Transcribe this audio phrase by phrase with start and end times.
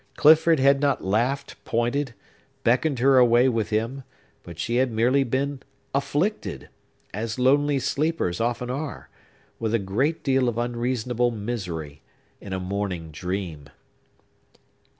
[0.15, 2.15] Clifford had not laughed, pointed,
[2.63, 4.01] beckoned her away with him;
[4.41, 5.61] but she had merely been
[5.93, 12.01] afflicted—as lonely sleepers often are—with a great deal of unreasonable misery,
[12.41, 13.67] in a morning dream!